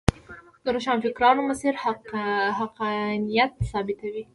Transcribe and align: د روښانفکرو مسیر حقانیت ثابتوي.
د 0.63 0.65
روښانفکرو 0.75 1.41
مسیر 1.49 1.73
حقانیت 2.61 3.51
ثابتوي. 3.69 4.23